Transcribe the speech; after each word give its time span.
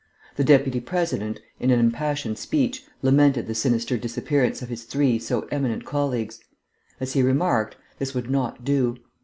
The 0.35 0.43
Deputy 0.43 0.79
President, 0.79 1.41
in 1.59 1.69
an 1.69 1.79
impassioned 1.79 2.39
speech, 2.39 2.83
lamented 3.03 3.45
the 3.45 3.53
sinister 3.53 3.99
disappearance 3.99 4.63
of 4.63 4.69
his 4.69 4.83
three 4.83 5.19
so 5.19 5.41
eminent 5.51 5.85
colleagues. 5.85 6.39
As 6.99 7.13
he 7.13 7.21
remarked, 7.21 7.75
this 7.99 8.15
would 8.15 8.27
not 8.27 8.63
do. 8.63 8.97